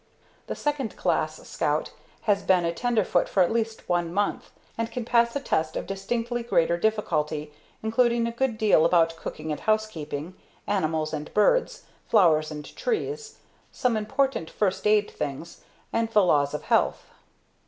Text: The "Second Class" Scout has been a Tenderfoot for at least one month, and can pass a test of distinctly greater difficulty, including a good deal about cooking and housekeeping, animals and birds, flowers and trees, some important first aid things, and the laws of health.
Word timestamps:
The 0.47 0.55
"Second 0.55 0.97
Class" 0.97 1.47
Scout 1.47 1.91
has 2.21 2.41
been 2.41 2.65
a 2.65 2.73
Tenderfoot 2.73 3.29
for 3.29 3.43
at 3.43 3.51
least 3.51 3.87
one 3.87 4.11
month, 4.11 4.49
and 4.75 4.89
can 4.91 5.05
pass 5.05 5.35
a 5.35 5.39
test 5.39 5.75
of 5.75 5.85
distinctly 5.85 6.41
greater 6.41 6.75
difficulty, 6.75 7.53
including 7.83 8.25
a 8.25 8.31
good 8.31 8.57
deal 8.57 8.83
about 8.83 9.15
cooking 9.15 9.51
and 9.51 9.59
housekeeping, 9.59 10.33
animals 10.65 11.13
and 11.13 11.31
birds, 11.35 11.83
flowers 12.07 12.49
and 12.49 12.75
trees, 12.75 13.37
some 13.71 13.95
important 13.95 14.49
first 14.49 14.87
aid 14.87 15.11
things, 15.11 15.61
and 15.93 16.09
the 16.09 16.23
laws 16.23 16.55
of 16.55 16.63
health. 16.63 17.05